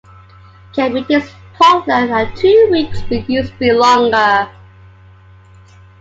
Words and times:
Camp 0.73 0.95
meetings 0.95 1.25
in 1.29 1.57
Portland 1.59 2.11
are 2.11 2.25
two 2.35 2.69
weeks, 2.71 3.03
but 3.07 3.29
used 3.29 3.53
to 3.53 3.59
be 3.59 3.71
longer. 3.71 4.49